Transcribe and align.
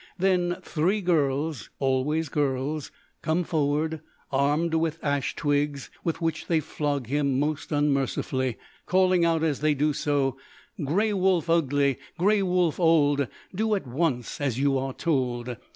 Then 0.17 0.57
three 0.63 0.99
girls 0.99 1.69
always 1.77 2.27
girls 2.27 2.89
come 3.21 3.43
forward 3.43 4.01
armed 4.31 4.73
with 4.73 4.97
ash 5.03 5.35
twigs 5.35 5.91
with 6.03 6.19
which 6.19 6.47
they 6.47 6.59
flog 6.59 7.05
him 7.05 7.39
most 7.39 7.71
unmercifully, 7.71 8.57
calling 8.87 9.23
out 9.25 9.43
as 9.43 9.59
they 9.59 9.75
do 9.75 9.93
so: 9.93 10.39
"Greywolf 10.79 11.47
ugly, 11.51 11.99
greywolf 12.19 12.79
old, 12.79 13.27
Do 13.53 13.75
at 13.75 13.85
once 13.85 14.41
as 14.41 14.57
you 14.57 14.75
are 14.79 14.93
told. 14.95 15.55